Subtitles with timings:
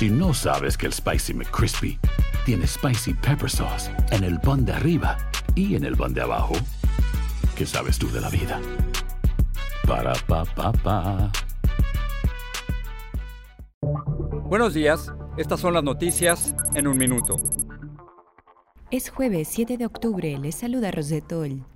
[0.00, 1.98] Si no sabes que el Spicy McCrispy
[2.46, 5.18] tiene Spicy Pepper Sauce en el pan de arriba
[5.54, 6.54] y en el pan de abajo,
[7.54, 8.58] ¿qué sabes tú de la vida?
[9.86, 11.30] Para, pa, pa, pa.
[14.46, 17.38] Buenos días, estas son las noticias en un minuto.
[18.90, 21.66] Es jueves 7 de octubre, les saluda Rosetol.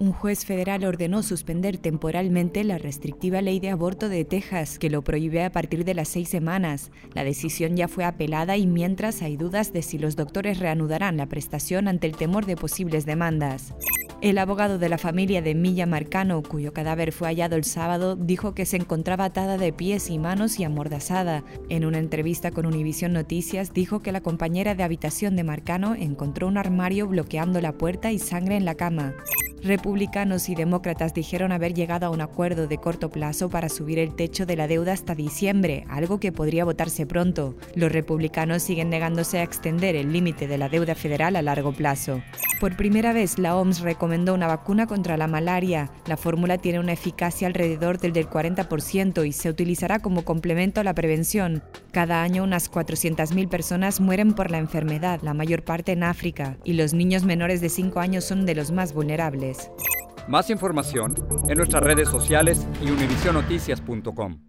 [0.00, 5.02] Un juez federal ordenó suspender temporalmente la restrictiva ley de aborto de Texas, que lo
[5.02, 6.92] prohíbe a partir de las seis semanas.
[7.14, 11.26] La decisión ya fue apelada y mientras hay dudas de si los doctores reanudarán la
[11.26, 13.74] prestación ante el temor de posibles demandas.
[14.20, 18.54] El abogado de la familia de Milla Marcano, cuyo cadáver fue hallado el sábado, dijo
[18.54, 21.42] que se encontraba atada de pies y manos y amordazada.
[21.68, 26.46] En una entrevista con Univision Noticias, dijo que la compañera de habitación de Marcano encontró
[26.46, 29.14] un armario bloqueando la puerta y sangre en la cama.
[29.62, 34.14] Republicanos y demócratas dijeron haber llegado a un acuerdo de corto plazo para subir el
[34.14, 37.56] techo de la deuda hasta diciembre, algo que podría votarse pronto.
[37.74, 42.22] Los republicanos siguen negándose a extender el límite de la deuda federal a largo plazo.
[42.60, 45.92] Por primera vez, la OMS recomendó una vacuna contra la malaria.
[46.06, 50.84] La fórmula tiene una eficacia alrededor del del 40% y se utilizará como complemento a
[50.84, 51.62] la prevención.
[51.92, 56.72] Cada año unas 400.000 personas mueren por la enfermedad, la mayor parte en África, y
[56.72, 59.70] los niños menores de 5 años son de los más vulnerables.
[60.26, 61.14] Más información
[61.48, 64.40] en nuestras redes sociales y univisionoticias.com.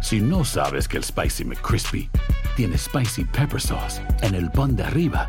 [0.00, 2.10] Si no sabes que el Spicy McCrispy
[2.56, 5.28] tiene Spicy Pepper Sauce en el pan de arriba